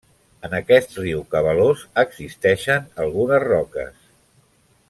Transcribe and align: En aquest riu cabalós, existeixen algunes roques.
En 0.47 0.53
aquest 0.59 0.95
riu 1.01 1.19
cabalós, 1.35 1.83
existeixen 2.05 2.91
algunes 3.07 3.47
roques. 3.49 4.05